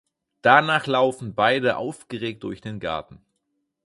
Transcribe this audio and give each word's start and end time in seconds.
Danach 0.41 0.87
laufen 0.87 1.35
beide 1.35 1.77
aufgeregt 1.77 2.41
durch 2.43 2.59
den 2.59 2.79
Garten. 2.79 3.23